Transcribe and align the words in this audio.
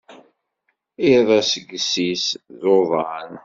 Iḍ 1.13 1.27
asget-is 1.39 2.27
d 2.59 2.61
uḍan. 2.77 3.33